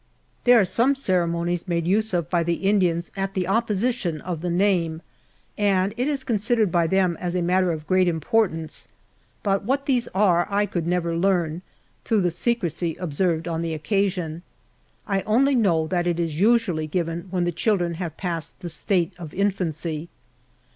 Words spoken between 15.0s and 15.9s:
I only know